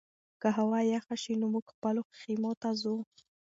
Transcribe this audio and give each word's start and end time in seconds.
که 0.41 0.47
هوا 0.57 0.79
یخه 0.93 1.15
شي 1.23 1.33
نو 1.39 1.45
موږ 1.53 1.65
خپلو 1.73 2.01
خیمو 2.19 2.51
ته 2.61 2.69
ځو. 2.81 2.95